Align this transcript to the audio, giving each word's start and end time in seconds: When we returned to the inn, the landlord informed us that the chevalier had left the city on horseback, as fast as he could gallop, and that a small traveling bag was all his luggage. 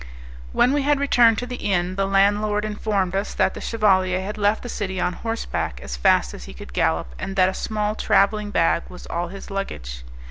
When 0.51 0.73
we 0.73 0.91
returned 0.93 1.37
to 1.37 1.45
the 1.45 1.57
inn, 1.57 1.95
the 1.95 2.07
landlord 2.07 2.65
informed 2.65 3.13
us 3.15 3.35
that 3.35 3.53
the 3.53 3.61
chevalier 3.61 4.19
had 4.19 4.35
left 4.35 4.63
the 4.63 4.67
city 4.67 4.99
on 4.99 5.13
horseback, 5.13 5.79
as 5.83 5.95
fast 5.95 6.33
as 6.33 6.45
he 6.45 6.55
could 6.55 6.73
gallop, 6.73 7.13
and 7.19 7.35
that 7.35 7.49
a 7.49 7.53
small 7.53 7.93
traveling 7.93 8.49
bag 8.49 8.81
was 8.89 9.05
all 9.05 9.27
his 9.27 9.51
luggage. 9.51 10.03